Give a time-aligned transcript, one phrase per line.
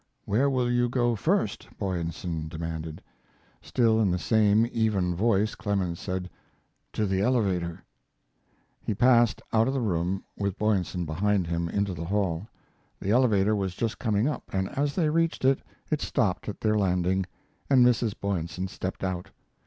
[0.25, 3.03] "Where will you go first," Boyesen demanded.
[3.61, 6.27] Still in the same even voice Clemens said:
[6.93, 7.83] "To the elevator."
[8.81, 12.47] He passed out of the room, with Boyesen behind him, into the hall.
[12.99, 15.61] The elevator was just coming up, and as they reached it,
[15.91, 17.27] it stopped at their landing,
[17.69, 18.15] and Mrs.
[18.19, 19.29] Boyesen stepped out.